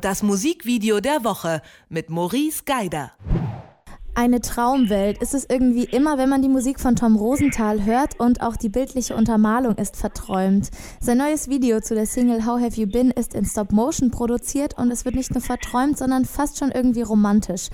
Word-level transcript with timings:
Das 0.00 0.22
Musikvideo 0.22 1.00
der 1.00 1.24
Woche 1.24 1.60
mit 1.90 2.08
Maurice 2.08 2.62
Geider. 2.64 3.12
Eine 4.14 4.40
Traumwelt 4.40 5.20
ist 5.20 5.34
es 5.34 5.44
irgendwie 5.46 5.84
immer, 5.84 6.16
wenn 6.16 6.30
man 6.30 6.40
die 6.40 6.48
Musik 6.48 6.80
von 6.80 6.96
Tom 6.96 7.16
Rosenthal 7.16 7.84
hört 7.84 8.18
und 8.18 8.40
auch 8.40 8.56
die 8.56 8.70
bildliche 8.70 9.14
Untermalung 9.14 9.74
ist 9.74 9.98
verträumt. 9.98 10.70
Sein 11.00 11.18
neues 11.18 11.48
Video 11.48 11.80
zu 11.80 11.94
der 11.94 12.06
Single 12.06 12.46
How 12.46 12.58
Have 12.58 12.80
You 12.80 12.86
Been 12.86 13.10
ist 13.10 13.34
in 13.34 13.44
Stop 13.44 13.72
Motion 13.72 14.10
produziert 14.10 14.78
und 14.78 14.90
es 14.90 15.04
wird 15.04 15.16
nicht 15.16 15.32
nur 15.32 15.42
verträumt, 15.42 15.98
sondern 15.98 16.24
fast 16.24 16.58
schon 16.58 16.70
irgendwie 16.70 17.02
romantisch. 17.02 17.68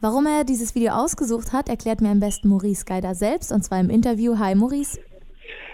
Warum 0.00 0.24
er 0.24 0.44
dieses 0.44 0.74
Video 0.74 0.92
ausgesucht 0.92 1.52
hat, 1.52 1.68
erklärt 1.68 2.00
mir 2.00 2.10
am 2.10 2.20
besten 2.20 2.48
Maurice 2.48 2.86
Geider 2.86 3.14
selbst 3.14 3.52
und 3.52 3.62
zwar 3.62 3.80
im 3.80 3.90
Interview. 3.90 4.38
Hi 4.38 4.54
Maurice. 4.54 4.98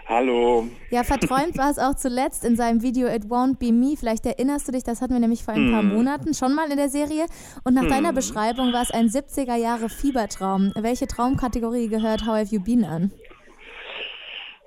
Hallo. 0.06 0.66
Ja, 0.90 1.04
verträumt 1.04 1.56
war 1.56 1.70
es 1.70 1.78
auch 1.78 1.94
zuletzt 1.94 2.44
in 2.44 2.56
seinem 2.56 2.82
Video 2.82 3.08
It 3.08 3.26
Won't 3.26 3.58
Be 3.58 3.72
Me. 3.72 3.94
Vielleicht 3.96 4.26
erinnerst 4.26 4.66
du 4.66 4.72
dich, 4.72 4.82
das 4.82 5.00
hatten 5.00 5.12
wir 5.12 5.20
nämlich 5.20 5.44
vor 5.44 5.54
ein 5.54 5.70
paar 5.70 5.82
hm. 5.82 5.94
Monaten 5.94 6.34
schon 6.34 6.54
mal 6.54 6.70
in 6.70 6.76
der 6.76 6.88
Serie. 6.88 7.26
Und 7.64 7.74
nach 7.74 7.82
hm. 7.82 7.90
deiner 7.90 8.12
Beschreibung 8.12 8.72
war 8.72 8.82
es 8.82 8.90
ein 8.90 9.08
70er 9.08 9.54
Jahre 9.54 9.88
Fiebertraum. 9.88 10.72
Welche 10.74 11.06
Traumkategorie 11.06 11.88
gehört 11.88 12.22
How 12.22 12.36
Have 12.36 12.54
You 12.54 12.60
Been 12.60 12.84
an? 12.84 13.12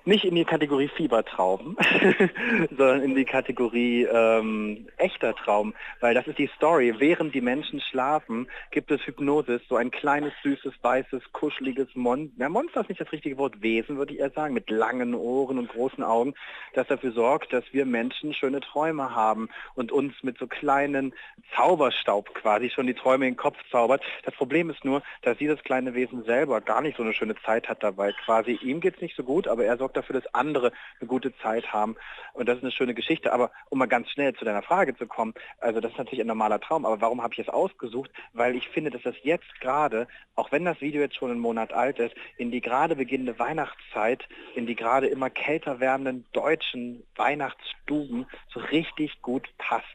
Nicht 0.06 0.26
in 0.26 0.36
die 0.36 0.46
Kategorie 0.46 0.88
Fiebertraum, 0.88 1.78
sondern 2.78 3.02
in 3.02 3.16
die 3.16 3.26
Kategorie 3.26 4.04
ähm, 4.04 4.88
echter 4.98 5.36
Traum, 5.36 5.74
weil 6.00 6.14
das 6.14 6.28
ist 6.28 6.38
die 6.38 6.50
Story. 6.56 6.94
Während 7.00 7.34
die 7.34 7.42
Menschen 7.42 7.82
schlafen, 7.82 8.48
gibt 8.72 8.92
es 8.92 9.06
Hypnosis, 9.06 9.62
so 9.68 9.76
ein 9.76 9.92
kleines, 9.92 10.34
süßes, 10.44 10.74
weißes, 10.82 11.24
kuscheliges 11.34 11.88
Monster. 11.96 12.36
Ja, 12.38 12.50
Monster 12.50 12.82
ist 12.82 12.90
nicht 12.90 13.02
das 13.02 13.12
richtige 13.12 13.38
Wort, 13.38 13.62
Wesen 13.62 13.98
würde 13.98 14.14
ich 14.14 14.20
eher 14.20 14.30
sagen, 14.30 14.54
mit 14.54 14.70
langen 14.70 15.16
Ohren 15.16 15.58
und 15.58 15.70
großen 15.70 16.04
Augen, 16.04 16.34
das 16.74 16.88
dafür 16.88 17.12
sorgt, 17.12 17.52
dass 17.54 17.64
wir 17.72 17.86
Menschen 17.86 18.34
schöne 18.34 18.60
Träume 18.60 19.16
haben 19.16 19.50
und 19.74 19.92
uns 19.92 20.14
mit 20.22 20.38
so 20.38 20.48
kleinen 20.48 21.14
Zauberstaub 21.56 22.34
quasi 22.36 22.70
schon 22.70 22.88
die 22.88 22.94
Träume 22.94 23.28
in 23.28 23.34
den 23.34 23.38
Kopf 23.38 23.58
zaubert. 23.72 24.04
Das 24.24 24.36
Problem 24.36 24.70
ist 24.70 24.86
nur, 24.86 25.02
dass 25.24 25.38
dieses 25.38 25.64
kleine 25.64 25.94
Wesen 25.94 26.24
selber 26.24 26.62
gar 26.62 26.82
nicht 26.82 26.98
so 26.98 27.04
eine 27.04 27.14
schöne 27.14 27.36
Zeit 27.46 27.68
hat 27.68 27.84
dabei. 27.84 28.12
Quasi 28.24 28.60
ihm 28.62 28.82
geht 28.82 28.96
es 28.96 29.02
nicht 29.02 29.16
so 29.16 29.24
gut, 29.24 29.48
aber 29.48 29.66
er 29.66 29.78
sorgt 29.78 29.95
dafür, 29.96 30.20
dass 30.20 30.34
andere 30.34 30.72
eine 31.00 31.08
gute 31.08 31.36
Zeit 31.38 31.72
haben. 31.72 31.96
Und 32.34 32.48
das 32.48 32.58
ist 32.58 32.64
eine 32.64 32.72
schöne 32.72 32.94
Geschichte. 32.94 33.34
Aber 33.34 33.52
um 33.70 33.80
mal 33.80 33.88
ganz 33.88 34.10
schnell 34.10 34.34
zu 34.34 34.46
deiner 34.46 34.62
Frage 34.62 34.96
zu 34.96 35.08
kommen, 35.08 35.34
also 35.60 35.80
das 35.80 35.92
ist 35.92 35.98
natürlich 35.98 36.22
ein 36.22 36.28
normaler 36.28 36.60
Traum, 36.60 36.86
aber 36.86 37.02
warum 37.02 37.22
habe 37.22 37.34
ich 37.34 37.40
es 37.40 37.50
ausgesucht? 37.50 38.12
Weil 38.34 38.56
ich 38.56 38.68
finde, 38.70 38.92
dass 38.92 39.04
das 39.04 39.16
jetzt 39.24 39.60
gerade, 39.62 40.08
auch 40.36 40.52
wenn 40.52 40.66
das 40.66 40.82
Video 40.82 41.02
jetzt 41.02 41.16
schon 41.16 41.32
einen 41.32 41.40
Monat 41.40 41.74
alt 41.74 42.00
ist, 42.00 42.16
in 42.38 42.52
die 42.52 42.62
gerade 42.62 42.96
beginnende 42.96 43.38
Weihnachtszeit, 43.40 44.28
in 44.56 44.66
die 44.66 44.76
gerade 44.76 45.08
immer 45.08 45.30
kälter 45.30 45.80
werdenden 45.80 46.26
deutschen 46.34 47.04
Weihnachtsstuben 47.16 48.26
so 48.54 48.60
richtig 48.60 49.22
gut 49.22 49.48
passt. 49.58 49.86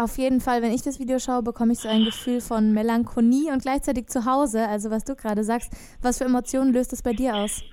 Auf 0.00 0.16
jeden 0.16 0.40
Fall, 0.40 0.62
wenn 0.62 0.72
ich 0.72 0.82
das 0.82 1.00
Video 1.00 1.18
schaue, 1.18 1.42
bekomme 1.42 1.72
ich 1.72 1.80
so 1.80 1.88
ein 1.88 2.04
Gefühl 2.04 2.40
von 2.40 2.72
Melancholie 2.72 3.52
und 3.52 3.62
gleichzeitig 3.62 4.06
zu 4.06 4.24
Hause, 4.24 4.68
also 4.68 4.90
was 4.90 5.04
du 5.04 5.16
gerade 5.16 5.42
sagst. 5.42 5.72
Was 6.00 6.18
für 6.18 6.24
Emotionen 6.24 6.72
löst 6.72 6.92
es 6.92 7.02
bei 7.02 7.12
dir 7.12 7.34
aus? 7.34 7.64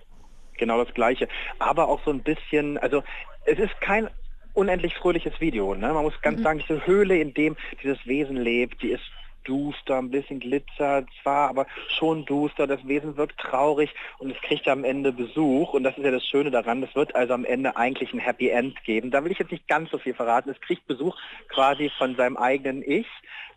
Genau 0.57 0.83
das 0.83 0.93
Gleiche. 0.93 1.27
Aber 1.59 1.87
auch 1.87 2.01
so 2.05 2.11
ein 2.11 2.23
bisschen, 2.23 2.77
also 2.77 3.03
es 3.45 3.59
ist 3.59 3.79
kein 3.81 4.09
unendlich 4.53 4.95
fröhliches 4.95 5.39
Video. 5.39 5.75
Ne? 5.75 5.93
Man 5.93 6.03
muss 6.03 6.19
ganz 6.21 6.39
mhm. 6.39 6.43
sagen, 6.43 6.59
diese 6.67 6.85
Höhle, 6.87 7.19
in 7.19 7.33
dem 7.33 7.55
dieses 7.83 8.05
Wesen 8.05 8.37
lebt, 8.37 8.81
die 8.81 8.91
ist 8.91 9.03
duster, 9.45 9.97
ein 9.97 10.09
bisschen 10.09 10.39
Glitzer, 10.39 11.05
zwar 11.21 11.49
aber 11.49 11.67
schon 11.87 12.25
duster, 12.25 12.67
das 12.67 12.85
Wesen 12.87 13.15
wirkt 13.15 13.39
traurig 13.39 13.93
und 14.17 14.31
es 14.31 14.41
kriegt 14.41 14.67
am 14.67 14.83
Ende 14.83 15.11
Besuch 15.11 15.73
und 15.73 15.83
das 15.83 15.97
ist 15.97 16.03
ja 16.03 16.11
das 16.11 16.25
Schöne 16.25 16.51
daran, 16.51 16.83
es 16.83 16.95
wird 16.95 17.15
also 17.15 17.33
am 17.33 17.45
Ende 17.45 17.77
eigentlich 17.77 18.11
ein 18.11 18.19
Happy 18.19 18.49
End 18.49 18.83
geben. 18.83 19.11
Da 19.11 19.23
will 19.23 19.31
ich 19.31 19.39
jetzt 19.39 19.51
nicht 19.51 19.67
ganz 19.67 19.91
so 19.91 19.97
viel 19.97 20.13
verraten. 20.13 20.49
Es 20.49 20.59
kriegt 20.61 20.87
Besuch 20.87 21.15
quasi 21.49 21.91
von 21.97 22.15
seinem 22.15 22.37
eigenen 22.37 22.81
Ich 22.81 23.07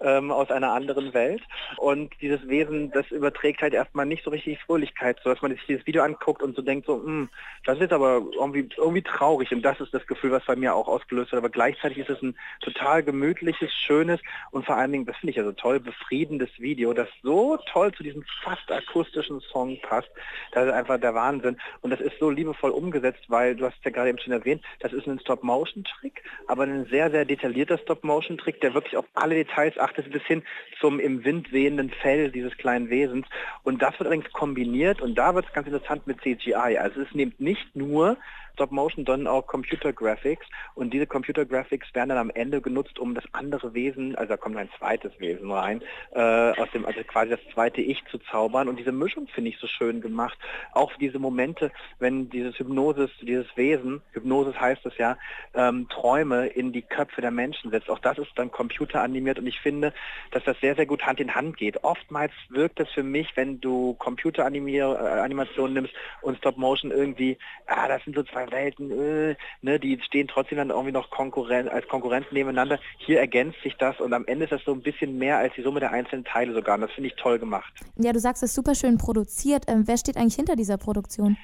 ähm, 0.00 0.30
aus 0.30 0.50
einer 0.50 0.72
anderen 0.72 1.12
Welt. 1.14 1.42
Und 1.76 2.12
dieses 2.20 2.46
Wesen, 2.48 2.90
das 2.92 3.10
überträgt 3.10 3.62
halt 3.62 3.74
erstmal 3.74 4.06
nicht 4.06 4.24
so 4.24 4.30
richtig 4.30 4.58
Fröhlichkeit, 4.60 5.18
so 5.22 5.30
dass 5.30 5.42
man 5.42 5.52
sich 5.52 5.64
dieses 5.66 5.86
Video 5.86 6.02
anguckt 6.02 6.42
und 6.42 6.56
so 6.56 6.62
denkt, 6.62 6.86
so, 6.86 7.02
hm, 7.02 7.28
das 7.64 7.78
ist 7.80 7.92
aber 7.92 8.22
irgendwie, 8.38 8.68
irgendwie 8.76 9.02
traurig. 9.02 9.52
Und 9.52 9.62
das 9.62 9.80
ist 9.80 9.92
das 9.92 10.06
Gefühl, 10.06 10.30
was 10.30 10.44
bei 10.44 10.56
mir 10.56 10.74
auch 10.74 10.88
ausgelöst 10.88 11.32
wird. 11.32 11.42
Aber 11.42 11.50
gleichzeitig 11.50 11.98
ist 11.98 12.10
es 12.10 12.22
ein 12.22 12.36
total 12.60 13.02
gemütliches, 13.02 13.72
schönes 13.72 14.20
und 14.50 14.66
vor 14.66 14.76
allen 14.76 14.92
Dingen, 14.92 15.06
das 15.06 15.16
finde 15.16 15.30
ich 15.30 15.36
ja 15.36 15.44
so 15.44 15.52
toll, 15.52 15.80
befriedendes 15.80 16.50
Video, 16.58 16.92
das 16.92 17.08
so 17.22 17.58
toll 17.72 17.92
zu 17.92 18.02
diesem 18.02 18.24
fast 18.42 18.70
akustischen 18.70 19.40
Song 19.40 19.78
passt. 19.82 20.10
Das 20.52 20.66
ist 20.66 20.72
einfach 20.72 20.98
der 21.00 21.14
Wahnsinn. 21.14 21.58
Und 21.80 21.90
das 21.90 22.00
ist 22.00 22.18
so 22.18 22.30
liebevoll 22.30 22.70
umgesetzt, 22.70 23.24
weil 23.28 23.56
du 23.56 23.66
hast 23.66 23.76
ja 23.84 23.90
gerade 23.90 24.10
eben 24.10 24.18
schon 24.18 24.32
erwähnt, 24.32 24.62
das 24.80 24.92
ist 24.92 25.06
ein 25.06 25.20
Stop-Motion-Trick, 25.20 26.22
aber 26.46 26.64
ein 26.64 26.86
sehr, 26.86 27.10
sehr 27.10 27.24
detaillierter 27.24 27.78
Stop-Motion-Trick, 27.78 28.60
der 28.60 28.74
wirklich 28.74 28.96
auf 28.96 29.04
alle 29.14 29.34
Details 29.34 29.78
achtet 29.78 29.87
betrachtet 29.88 30.12
bis 30.12 30.22
hin 30.24 30.42
zum 30.80 31.00
im 31.00 31.24
Wind 31.24 31.52
wehenden 31.52 31.90
Fell 31.90 32.30
dieses 32.30 32.56
kleinen 32.56 32.90
Wesens. 32.90 33.26
Und 33.62 33.82
das 33.82 33.92
wird 33.98 34.08
allerdings 34.08 34.32
kombiniert 34.32 35.00
und 35.00 35.16
da 35.16 35.34
wird 35.34 35.46
es 35.46 35.52
ganz 35.52 35.66
interessant 35.66 36.06
mit 36.06 36.20
CGI. 36.20 36.78
Also 36.78 37.00
es 37.00 37.14
nimmt 37.14 37.40
nicht 37.40 37.74
nur 37.74 38.16
Stop 38.58 38.72
Motion, 38.72 39.06
sondern 39.06 39.32
auch 39.32 39.46
Computer 39.46 39.92
Graphics. 39.92 40.44
Und 40.74 40.92
diese 40.92 41.06
Computer 41.06 41.46
Graphics 41.46 41.94
werden 41.94 42.08
dann 42.08 42.18
am 42.18 42.30
Ende 42.30 42.60
genutzt, 42.60 42.98
um 42.98 43.14
das 43.14 43.22
andere 43.30 43.72
Wesen, 43.72 44.16
also 44.16 44.30
da 44.30 44.36
kommt 44.36 44.56
ein 44.56 44.68
zweites 44.76 45.12
Wesen 45.20 45.48
rein, 45.52 45.80
äh, 46.12 46.20
aus 46.20 46.68
dem, 46.72 46.84
also 46.84 47.00
quasi 47.04 47.30
das 47.30 47.40
zweite 47.54 47.80
Ich 47.80 48.02
zu 48.10 48.18
zaubern. 48.18 48.68
Und 48.68 48.76
diese 48.76 48.90
Mischung 48.90 49.28
finde 49.28 49.50
ich 49.50 49.58
so 49.58 49.68
schön 49.68 50.00
gemacht. 50.00 50.36
Auch 50.72 50.92
diese 50.96 51.20
Momente, 51.20 51.70
wenn 52.00 52.30
dieses 52.30 52.58
Hypnosis, 52.58 53.10
dieses 53.20 53.46
Wesen, 53.56 54.02
Hypnosis 54.10 54.60
heißt 54.60 54.84
es 54.86 54.98
ja, 54.98 55.16
ähm, 55.54 55.88
Träume 55.88 56.48
in 56.48 56.72
die 56.72 56.82
Köpfe 56.82 57.20
der 57.20 57.30
Menschen 57.30 57.70
setzt. 57.70 57.88
Auch 57.88 58.00
das 58.00 58.18
ist 58.18 58.32
dann 58.34 58.50
computeranimiert 58.50 59.38
und 59.38 59.46
ich 59.46 59.60
finde, 59.60 59.77
dass 59.82 60.44
das 60.44 60.58
sehr, 60.60 60.74
sehr 60.74 60.86
gut 60.86 61.02
Hand 61.02 61.20
in 61.20 61.34
Hand 61.34 61.56
geht. 61.56 61.82
Oftmals 61.84 62.32
wirkt 62.48 62.80
es 62.80 62.90
für 62.90 63.02
mich, 63.02 63.36
wenn 63.36 63.60
du 63.60 63.94
Computeranimationen 63.94 65.76
äh, 65.76 65.80
nimmst 65.80 65.94
und 66.22 66.38
Stop 66.38 66.56
Motion 66.56 66.90
irgendwie, 66.90 67.38
ah, 67.66 67.88
das 67.88 68.02
sind 68.04 68.16
so 68.16 68.22
zwei 68.22 68.50
Welten, 68.50 68.90
äh, 68.90 69.36
ne, 69.62 69.78
die 69.78 70.00
stehen 70.02 70.28
trotzdem 70.28 70.58
dann 70.58 70.70
irgendwie 70.70 70.92
noch 70.92 71.10
Konkurren 71.10 71.68
als 71.68 71.86
Konkurrenten 71.88 72.34
nebeneinander. 72.34 72.78
Hier 72.98 73.20
ergänzt 73.20 73.60
sich 73.62 73.76
das 73.76 74.00
und 74.00 74.12
am 74.12 74.26
Ende 74.26 74.44
ist 74.44 74.52
das 74.52 74.64
so 74.64 74.72
ein 74.72 74.82
bisschen 74.82 75.18
mehr 75.18 75.38
als 75.38 75.54
die 75.54 75.62
Summe 75.62 75.80
der 75.80 75.92
einzelnen 75.92 76.24
Teile 76.24 76.52
sogar. 76.54 76.76
Und 76.76 76.82
das 76.82 76.92
finde 76.92 77.08
ich 77.08 77.16
toll 77.16 77.38
gemacht. 77.38 77.72
Ja, 77.96 78.12
du 78.12 78.18
sagst, 78.18 78.42
es 78.42 78.54
super 78.54 78.74
schön 78.74 78.98
produziert. 78.98 79.64
Ähm, 79.68 79.84
wer 79.86 79.96
steht 79.96 80.16
eigentlich 80.16 80.34
hinter 80.34 80.56
dieser 80.56 80.78
Produktion? 80.78 81.36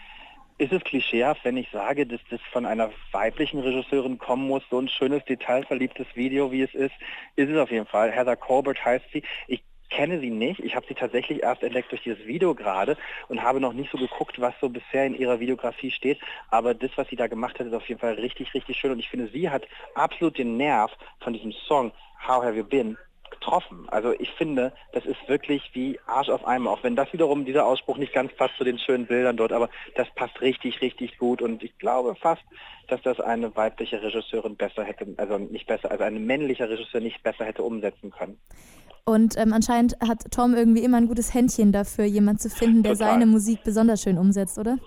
Ist 0.57 0.73
es 0.73 0.85
klischeehaft, 0.85 1.45
wenn 1.45 1.57
ich 1.57 1.69
sage, 1.73 2.07
dass 2.07 2.21
das 2.31 2.41
von 2.53 2.65
einer 2.65 2.93
weiblichen 3.11 3.59
Regisseurin 3.59 4.19
kommen 4.19 4.47
muss, 4.47 4.63
so 4.71 4.79
ein 4.79 4.89
schönes, 4.89 5.25
detailverliebtes 5.25 6.07
Video, 6.15 6.53
wie 6.53 6.63
es 6.63 6.73
ist? 6.75 6.95
Ist 7.35 7.51
es 7.51 7.59
auf 7.59 7.73
jeden 7.73 7.87
Fall. 7.87 8.13
Heather 8.13 8.37
Colbert 8.37 8.85
heißt 8.85 9.05
sie. 9.13 9.25
Ich 9.49 9.65
kenne 9.91 10.21
sie 10.21 10.31
nicht. 10.31 10.61
Ich 10.61 10.77
habe 10.77 10.87
sie 10.87 10.95
tatsächlich 10.95 11.43
erst 11.43 11.65
entdeckt 11.65 11.91
durch 11.91 12.03
dieses 12.03 12.25
Video 12.25 12.55
gerade 12.55 12.97
und 13.29 13.43
habe 13.43 13.59
noch 13.59 13.73
nicht 13.73 13.91
so 13.91 13.99
geguckt, 13.99 14.41
was 14.41 14.55
so 14.61 14.69
bisher 14.69 15.07
in 15.07 15.17
ihrer 15.17 15.41
Videografie 15.41 15.91
steht. 15.91 16.21
Aber 16.51 16.73
das, 16.73 16.93
was 16.95 17.09
sie 17.09 17.17
da 17.17 17.27
gemacht 17.27 17.59
hat, 17.59 17.67
ist 17.67 17.75
auf 17.75 17.89
jeden 17.89 18.01
Fall 18.01 18.15
richtig, 18.15 18.55
richtig 18.55 18.77
schön. 18.77 18.93
Und 18.93 19.01
ich 19.01 19.09
finde, 19.09 19.29
sie 19.29 19.51
hat 19.51 19.67
absolut 19.97 20.39
den 20.39 20.57
Nerv 20.57 20.93
von 21.19 21.33
diesem 21.33 21.53
Song 21.67 21.91
How 22.27 22.45
Have 22.45 22.57
You 22.57 22.65
Been 22.65 22.97
getroffen. 23.35 23.87
Also 23.89 24.13
ich 24.19 24.31
finde, 24.33 24.73
das 24.93 25.05
ist 25.05 25.29
wirklich 25.29 25.71
wie 25.75 25.99
Arsch 26.07 26.29
auf 26.29 26.47
einmal, 26.47 26.73
auch 26.73 26.83
wenn 26.83 26.97
das 26.97 27.13
wiederum 27.13 27.45
dieser 27.45 27.67
Ausspruch 27.67 27.99
nicht 27.99 28.13
ganz 28.13 28.33
passt 28.35 28.57
zu 28.57 28.65
den 28.65 28.79
schönen 28.79 29.07
Bildern 29.07 29.37
dort, 29.37 29.53
aber 29.53 29.69
das 29.97 30.09
passt 30.15 30.41
richtig, 30.41 30.81
richtig 30.81 31.19
gut 31.19 31.43
und 31.43 31.63
ich 31.63 31.77
glaube 31.79 32.15
fast, 32.15 32.43
dass 32.89 33.01
das 33.03 33.21
eine 33.21 33.55
weibliche 33.57 34.03
Regisseurin 34.03 34.57
besser 34.57 34.85
hätte, 34.85 35.07
also 35.17 35.39
nicht 35.39 35.67
besser, 35.67 35.91
also 35.91 36.05
ein 36.05 36.25
männlicher 36.27 36.69
Regisseur 36.69 37.01
nicht 37.01 37.23
besser 37.23 37.45
hätte 37.45 37.63
umsetzen 37.63 38.11
können. 38.11 38.39
Und 39.07 39.37
ähm, 39.37 39.53
anscheinend 39.53 39.97
hat 40.01 40.31
Tom 40.31 40.55
irgendwie 40.55 40.83
immer 40.83 40.97
ein 40.97 41.09
gutes 41.09 41.35
Händchen 41.35 41.73
dafür, 41.73 42.05
jemand 42.05 42.41
zu 42.41 42.49
finden, 42.49 42.83
der 42.83 42.93
Total. 42.93 43.13
seine 43.13 43.27
Musik 43.27 43.63
besonders 43.63 44.03
schön 44.03 44.17
umsetzt, 44.17 44.59
oder? 44.59 44.79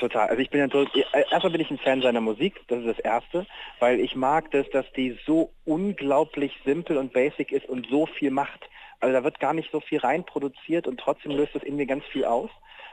Total. 0.00 0.28
Also 0.28 0.40
ich 0.40 0.48
bin 0.48 0.60
ja 0.60 0.66
äh, 0.66 1.24
erstmal 1.30 1.50
bin 1.52 1.60
ich 1.60 1.70
ein 1.70 1.76
Fan 1.76 2.00
seiner 2.00 2.22
Musik, 2.22 2.58
das 2.68 2.78
ist 2.80 2.88
das 2.88 2.98
Erste, 3.00 3.46
weil 3.80 4.00
ich 4.00 4.16
mag 4.16 4.50
das, 4.50 4.68
dass 4.70 4.90
die 4.92 5.18
so 5.26 5.52
unglaublich 5.66 6.58
simpel 6.64 6.96
und 6.96 7.12
basic 7.12 7.52
ist 7.52 7.68
und 7.68 7.86
so 7.90 8.06
viel 8.06 8.30
macht. 8.30 8.69
Also 9.00 9.14
da 9.14 9.24
wird 9.24 9.40
gar 9.40 9.54
nicht 9.54 9.70
so 9.72 9.80
viel 9.80 9.98
rein 9.98 10.24
produziert 10.24 10.86
und 10.86 11.00
trotzdem 11.00 11.32
löst 11.32 11.54
das 11.54 11.62
in 11.62 11.76
mir 11.76 11.86
ganz 11.86 12.04
viel 12.04 12.24
aus. 12.24 12.50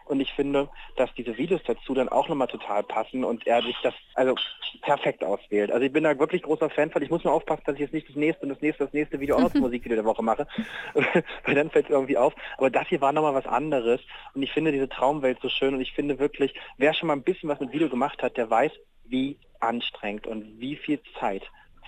Und 0.07 0.21
ich 0.21 0.31
finde, 0.33 0.69
dass 0.95 1.13
diese 1.15 1.37
Videos 1.37 1.61
dazu 1.65 1.93
dann 1.93 2.07
auch 2.07 2.29
nochmal 2.29 2.47
total 2.47 2.81
passen 2.83 3.25
und 3.25 3.45
er 3.45 3.61
sich 3.61 3.75
das 3.83 3.93
also 4.15 4.35
perfekt 4.81 5.23
auswählt. 5.23 5.69
Also 5.69 5.85
ich 5.85 5.91
bin 5.91 6.05
da 6.05 6.17
wirklich 6.17 6.43
großer 6.43 6.69
Fan 6.69 6.91
von. 6.91 7.01
Ich 7.01 7.09
muss 7.09 7.25
nur 7.25 7.33
aufpassen, 7.33 7.63
dass 7.65 7.75
ich 7.75 7.81
jetzt 7.81 7.93
nicht 7.93 8.07
das 8.07 8.15
nächste 8.15 8.43
und 8.43 8.49
das 8.49 8.61
nächste, 8.61 8.85
das 8.85 8.93
nächste 8.93 9.19
Video 9.19 9.35
auch 9.35 9.41
noch 9.41 9.51
das 9.51 9.61
Musikvideo 9.61 9.97
der 9.97 10.05
Woche 10.05 10.23
mache. 10.23 10.47
Weil 11.43 11.55
dann 11.55 11.69
fällt 11.69 11.87
es 11.87 11.91
irgendwie 11.91 12.17
auf. 12.17 12.33
Aber 12.57 12.69
das 12.69 12.87
hier 12.87 13.01
war 13.01 13.11
nochmal 13.11 13.33
was 13.33 13.47
anderes. 13.47 13.99
Und 14.33 14.43
ich 14.43 14.53
finde 14.53 14.71
diese 14.71 14.87
Traumwelt 14.87 15.39
so 15.41 15.49
schön. 15.49 15.73
Und 15.73 15.81
ich 15.81 15.91
finde 15.91 16.19
wirklich, 16.19 16.53
wer 16.77 16.93
schon 16.93 17.07
mal 17.07 17.13
ein 17.13 17.23
bisschen 17.23 17.49
was 17.49 17.59
mit 17.59 17.73
Video 17.73 17.89
gemacht 17.89 18.23
hat, 18.23 18.37
der 18.37 18.49
weiß, 18.49 18.71
wie 19.03 19.37
anstrengend 19.59 20.27
und 20.27 20.59
wie 20.59 20.77
viel 20.77 21.01
Zeit 21.19 21.43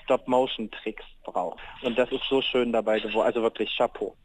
Stop-Motion-Tricks 0.10 1.04
braucht. 1.24 1.60
Und 1.84 1.98
das 1.98 2.12
ist 2.12 2.24
so 2.30 2.42
schön 2.42 2.72
dabei 2.72 3.00
geworden. 3.00 3.28
Also 3.28 3.44
wirklich 3.44 3.70
Chapeau. 3.78 4.16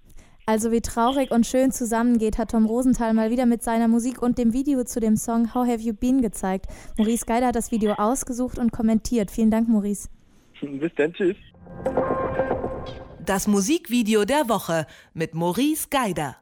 Also 0.46 0.70
wie 0.72 0.80
traurig 0.80 1.30
und 1.30 1.46
schön 1.46 1.72
zusammengeht, 1.72 2.36
hat 2.36 2.50
Tom 2.50 2.66
Rosenthal 2.66 3.14
mal 3.14 3.30
wieder 3.30 3.46
mit 3.46 3.62
seiner 3.62 3.88
Musik 3.88 4.20
und 4.20 4.36
dem 4.38 4.52
Video 4.52 4.84
zu 4.84 5.00
dem 5.00 5.16
Song 5.16 5.54
How 5.54 5.66
Have 5.66 5.82
You 5.82 5.94
Been 5.94 6.20
gezeigt. 6.20 6.66
Maurice 6.98 7.24
Geider 7.24 7.48
hat 7.48 7.56
das 7.56 7.70
Video 7.70 7.94
ausgesucht 7.94 8.58
und 8.58 8.70
kommentiert. 8.72 9.30
Vielen 9.30 9.50
Dank, 9.50 9.68
Maurice. 9.68 10.08
Bis 10.60 10.92
dann, 10.96 11.12
tschüss. 11.12 11.36
Das 13.24 13.46
Musikvideo 13.46 14.24
der 14.24 14.48
Woche 14.48 14.86
mit 15.14 15.34
Maurice 15.34 15.88
Geider. 15.90 16.36